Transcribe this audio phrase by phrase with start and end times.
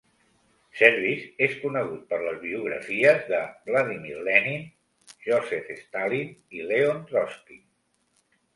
[0.77, 4.67] Service és conegut per les biografies de Vladimir Lenin,
[5.29, 7.63] Joseph Stalin i Leon Trotsky.